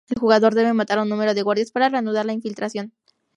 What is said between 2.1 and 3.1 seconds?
la infiltración.